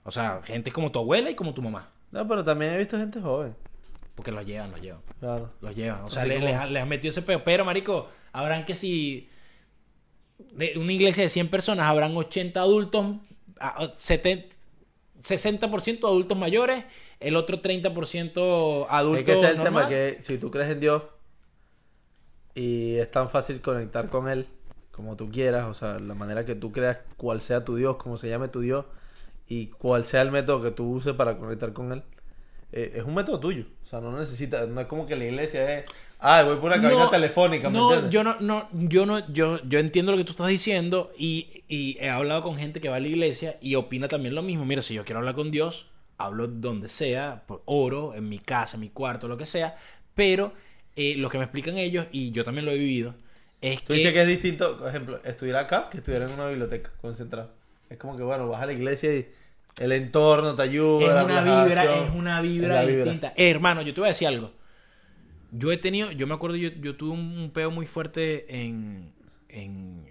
[0.04, 1.90] O sea, gente como tu abuela y como tu mamá.
[2.10, 3.54] No, pero también he visto gente joven.
[4.14, 5.02] Porque los llevan, los llevan.
[5.20, 5.52] Claro.
[5.60, 6.04] Los llevan.
[6.04, 7.44] O sea, Así le, como- les han- les han metido ese peo.
[7.44, 9.28] Pero, marico, habrán que si...
[10.38, 13.16] De una iglesia de 100 personas, habrán 80 adultos,
[13.58, 14.54] a- 70,
[15.22, 16.84] 60% adultos mayores,
[17.20, 19.88] el otro 30% adultos Es que ese es el normal.
[19.88, 21.02] tema, que si tú crees en Dios
[22.54, 24.46] y es tan fácil conectar con Él
[24.92, 28.16] como tú quieras, o sea, la manera que tú creas cuál sea tu Dios, cómo
[28.16, 28.86] se llame tu Dios
[29.46, 32.02] y cuál sea el método que tú uses para conectar con Él,
[32.72, 33.64] eh, es un método tuyo.
[33.82, 35.84] O sea, no necesitas, no es como que la iglesia es,
[36.18, 38.10] ah, voy por una cabina No, telefónica, ¿me no, entiendes?
[38.10, 41.96] yo no, no, yo no, yo, yo entiendo lo que tú estás diciendo y, y
[42.00, 44.64] he hablado con gente que va a la iglesia y opina también lo mismo.
[44.64, 48.76] Mira, si yo quiero hablar con Dios, hablo donde sea, por oro, en mi casa,
[48.76, 49.76] en mi cuarto, lo que sea,
[50.14, 50.52] pero
[50.96, 53.14] eh, lo que me explican ellos, y yo también lo he vivido,
[53.60, 53.94] es Tú que...
[53.94, 57.52] dices que es distinto, por ejemplo, estudiar acá que estudiar en una biblioteca concentrado.
[57.90, 59.28] Es como que, bueno, vas a la iglesia y
[59.80, 61.20] el entorno te ayuda.
[61.20, 63.04] Es una vibra, es una es vibra vibra.
[63.04, 63.32] distinta.
[63.36, 64.52] Eh, hermano, yo te voy a decir algo.
[65.52, 69.12] Yo he tenido, yo me acuerdo, yo, yo tuve un, un peo muy fuerte en,
[69.48, 70.04] en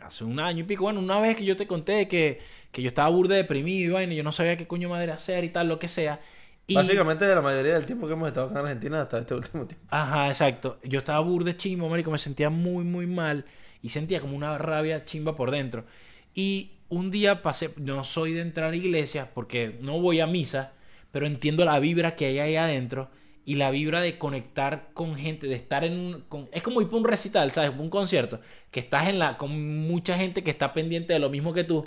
[0.00, 0.82] hace un año y pico.
[0.84, 2.40] Bueno, una vez que yo te conté que,
[2.72, 5.50] que yo estaba burde deprimido y vaina, yo no sabía qué coño madre hacer y
[5.50, 6.20] tal, lo que sea.
[6.66, 9.34] Y- Básicamente de la mayoría del tiempo que hemos estado acá en Argentina hasta este
[9.34, 9.86] último tiempo.
[9.90, 10.78] Ajá, exacto.
[10.82, 13.44] Yo estaba burde chimbo, marico, me sentía muy, muy mal
[13.82, 15.84] y sentía como una rabia chimba por dentro.
[16.34, 20.72] Y un día pasé, no soy de entrar a iglesias porque no voy a misa,
[21.10, 23.10] pero entiendo la vibra que hay ahí adentro
[23.44, 26.20] y la vibra de conectar con gente, de estar en un...
[26.28, 27.72] con- es como ir para un recital, ¿sabes?
[27.76, 29.50] Un concierto, que estás en la con
[29.88, 31.84] mucha gente que está pendiente de lo mismo que tú.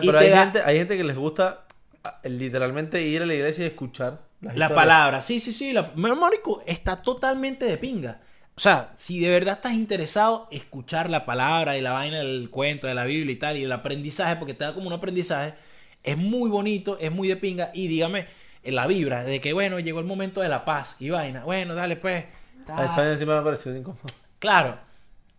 [0.00, 1.66] Y pero hay da- gente, hay gente que les gusta
[2.04, 4.20] ah, literalmente ir a la iglesia y escuchar
[4.54, 5.72] La palabra, sí, sí, sí.
[5.72, 5.92] La...
[5.96, 8.20] Marico, está totalmente de pinga.
[8.54, 12.86] O sea, si de verdad estás interesado, escuchar la palabra y la vaina del cuento,
[12.86, 15.54] de la Biblia y tal, y el aprendizaje, porque te da como un aprendizaje,
[16.02, 17.70] es muy bonito, es muy de pinga.
[17.72, 18.26] Y dígame,
[18.62, 21.44] en la vibra de que, bueno, llegó el momento de la paz y vaina.
[21.44, 22.24] Bueno, dale, pues.
[22.64, 22.84] A tal.
[22.84, 24.02] esa vaina sí me ha parecido incómodo.
[24.38, 24.78] Claro,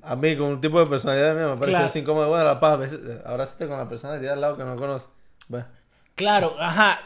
[0.01, 1.99] A mí, con un tipo de personalidad mía, me ha parecido Claro.
[1.99, 2.29] incómodo.
[2.29, 4.75] Bueno, la paz, a veces, abrázate con la persona que tiene al lado que no
[4.75, 5.07] conoce.
[5.49, 5.63] Ve.
[6.15, 6.99] claro, ajá.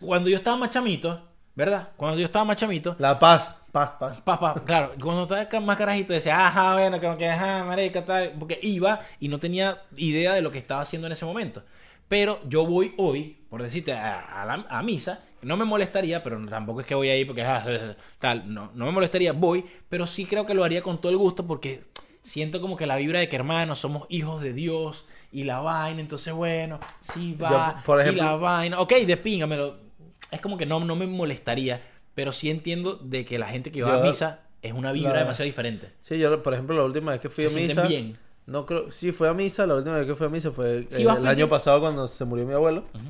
[0.00, 1.25] Cuando yo estaba más chamito,
[1.56, 1.88] ¿verdad?
[1.96, 4.20] Cuando yo estaba más chamito, La paz, paz, paz.
[4.20, 8.58] Papá, claro, cuando estaba más carajito decía, ajá, bueno, como que, ajá, marica, tal, porque
[8.62, 11.62] iba y no tenía idea de lo que estaba haciendo en ese momento.
[12.08, 16.38] Pero yo voy hoy, por decirte, a, a la- a misa, no me molestaría, pero
[16.48, 17.64] tampoco es que voy ahí porque, ah,
[18.20, 21.18] tal, no, no me molestaría, voy, pero sí creo que lo haría con todo el
[21.18, 21.84] gusto porque
[22.22, 26.00] siento como que la vibra de que, hermanos, somos hijos de Dios y la vaina,
[26.00, 29.85] entonces, bueno, sí va, Yo, por y ejemplo- la vaina, ok, despíngamelo,
[30.30, 31.82] es como que no, no me molestaría,
[32.14, 35.12] pero sí entiendo de que la gente que va a Yo- misa es una vibra
[35.12, 35.92] la- demasiado diferente.
[36.00, 37.82] Sí, yo, por ejemplo, la última vez que fui Se a misa.
[37.86, 38.18] bien.
[38.46, 39.66] No creo, sí, fue a misa.
[39.66, 41.28] La última vez que fui a misa fue Sí, eh, el pendiente.
[41.28, 42.84] año pasado cuando se murió mi abuelo.
[42.94, 43.04] Ujú.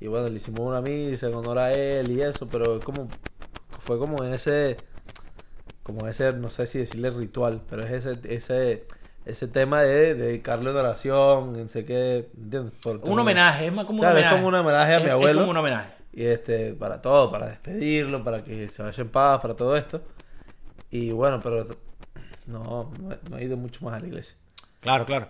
[0.00, 3.08] Y bueno, le hicimos una misa en honor a él y eso, pero como
[3.80, 4.76] fue como ese
[5.82, 8.84] como ese, no sé si decirle ritual, pero es ese ese
[9.26, 12.72] ese tema de dedicarle una oración, no sé qué, ¿entiendes?
[13.02, 14.36] Un homenaje, es más como un Claro, es homenaje.
[14.36, 15.30] como un homenaje a mi Es- abuelo.
[15.30, 15.92] Es como un homenaje.
[16.14, 20.02] Y este, para todo, para despedirlo, para que se vaya en paz, para todo esto.
[20.90, 21.66] Y bueno, pero
[22.46, 24.36] no, no, he- no he ido mucho más a la iglesia.
[24.80, 25.28] Claro, claro.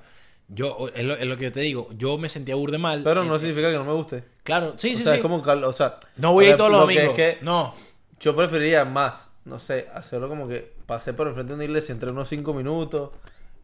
[0.48, 3.02] Yo, es lo, es lo que yo te digo, yo me sentía burde mal.
[3.02, 4.24] Pero no Eh, significa que no me guste.
[4.42, 5.16] Claro, sí, o sí, sea, sí.
[5.16, 7.18] es como, o sea, No voy a ir todos los lo que domingos.
[7.18, 7.74] Es que No.
[8.20, 12.10] yo preferiría más, no sé, hacerlo como que pasé por enfrente de una iglesia, entré
[12.10, 13.10] unos cinco minutos,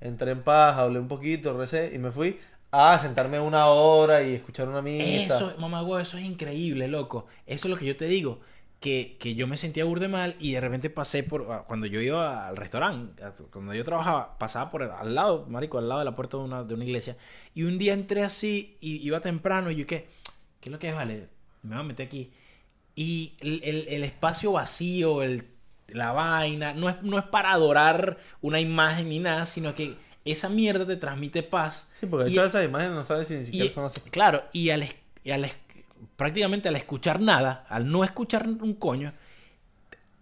[0.00, 2.38] entré en paz, hablé un poquito, recé y me fui
[2.72, 5.36] a sentarme una hora y escuchar una misa.
[5.36, 7.26] Eso, mamá, güey, eso es increíble, loco.
[7.46, 8.40] Eso es lo que yo te digo.
[8.80, 11.46] Que, que yo me sentía burde mal y de repente pasé por.
[11.50, 15.88] ah, Cuando yo iba al restaurante, cuando yo trabajaba, pasaba por al lado, marico, al
[15.88, 17.16] lado de la puerta de una, de una iglesia.
[17.54, 20.08] Y un día entré así y iba temprano y yo, ¿qué?
[20.60, 21.28] ¿Qué es lo que es, vale?
[21.62, 22.30] Me voy a meter aquí.
[22.94, 25.44] Y el, el- el espacio vacío, el,
[25.88, 30.48] la vaina, no es, no es para adorar una imagen ni nada, sino que esa
[30.48, 31.88] mierda te transmite paz.
[31.98, 34.00] Sí, porque de Y- hecho esas imágenes no sabes si ni siquiera y, son así.
[34.10, 34.86] Claro, y al,
[35.24, 35.30] y
[36.16, 39.12] prácticamente al escuchar nada, al no escuchar un coño,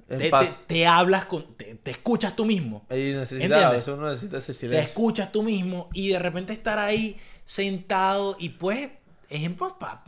[0.06, 0.30] te, te-
[0.66, 2.86] te hablas con, te, te escuchas tú mismo.
[2.88, 4.88] Ahí necesita, veces uno necesita ese Te silencio.
[4.88, 8.90] escuchas tú mismo y de repente estar ahí sentado y pues,
[9.28, 10.02] ejemplo, para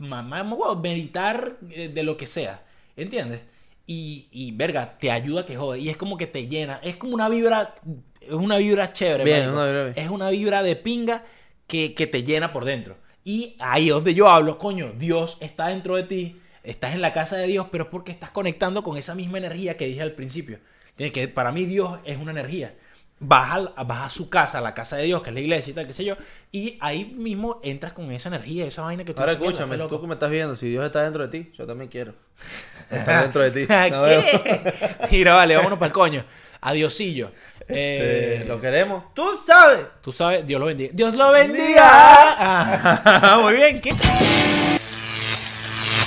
[0.75, 2.63] meditar eh, de lo que sea,
[2.95, 3.41] ¿entiendes?
[3.85, 5.79] Y, y verga, te ayuda que jode.
[5.79, 6.79] Y es como que te llena.
[6.81, 7.75] Es como una vibra,
[8.21, 9.23] es una vibra chévere.
[9.23, 9.87] Bien, una vibra.
[9.95, 11.23] Es una vibra de pinga
[11.67, 12.97] que, que te llena por dentro.
[13.23, 17.13] Y ahí es donde yo hablo, coño, Dios está dentro de ti, estás en la
[17.13, 20.13] casa de Dios, pero es porque estás conectando con esa misma energía que dije al
[20.13, 20.59] principio.
[20.97, 22.75] Que para mí Dios es una energía.
[23.23, 25.69] Vas a, vas a su casa, a la casa de Dios, que es la iglesia
[25.71, 26.15] y tal, qué sé yo,
[26.51, 29.75] y ahí mismo entras con esa energía, esa vaina que tú Ahora dices, "Mierda, escúchame,
[29.77, 30.01] si tú loco".
[30.01, 32.15] que me estás viendo, si Dios está dentro de ti, yo también quiero.
[32.89, 33.71] Estar dentro de ti.
[33.91, 34.23] No veo.
[34.43, 34.73] ¿Qué?
[35.11, 36.25] Mira, vale, vámonos para el coño.
[36.61, 37.31] Adiosillo.
[37.73, 39.13] Eh, lo queremos.
[39.13, 39.85] Tú sabes.
[40.01, 40.91] Tú sabes, Dios lo bendiga.
[40.93, 41.83] Dios lo bendiga.
[41.83, 43.81] Ah, muy bien.
[43.81, 43.91] ¿qué?